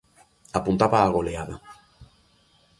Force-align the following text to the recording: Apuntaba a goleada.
Apuntaba 0.59 0.97
a 1.01 1.13
goleada. 1.15 1.55